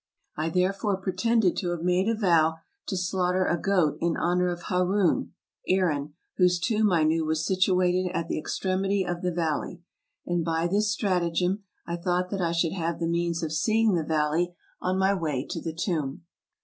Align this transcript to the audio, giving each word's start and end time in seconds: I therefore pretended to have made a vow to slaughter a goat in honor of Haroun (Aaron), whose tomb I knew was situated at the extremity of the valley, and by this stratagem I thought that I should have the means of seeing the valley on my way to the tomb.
I 0.35 0.49
therefore 0.49 0.97
pretended 0.97 1.55
to 1.57 1.69
have 1.69 1.83
made 1.83 2.09
a 2.09 2.15
vow 2.15 2.55
to 2.87 2.97
slaughter 2.97 3.45
a 3.45 3.55
goat 3.55 3.99
in 4.01 4.17
honor 4.17 4.47
of 4.47 4.63
Haroun 4.63 5.33
(Aaron), 5.67 6.15
whose 6.37 6.57
tomb 6.57 6.91
I 6.91 7.03
knew 7.03 7.23
was 7.23 7.45
situated 7.45 8.09
at 8.11 8.27
the 8.27 8.39
extremity 8.39 9.05
of 9.05 9.21
the 9.21 9.31
valley, 9.31 9.83
and 10.25 10.43
by 10.43 10.65
this 10.65 10.91
stratagem 10.91 11.65
I 11.85 11.97
thought 11.97 12.31
that 12.31 12.41
I 12.41 12.51
should 12.51 12.73
have 12.73 12.97
the 12.99 13.05
means 13.05 13.43
of 13.43 13.53
seeing 13.53 13.93
the 13.93 14.01
valley 14.03 14.55
on 14.81 14.97
my 14.97 15.13
way 15.13 15.45
to 15.51 15.61
the 15.61 15.71
tomb. 15.71 16.23